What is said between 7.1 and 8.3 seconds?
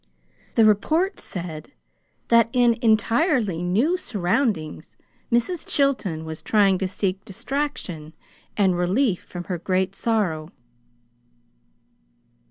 distraction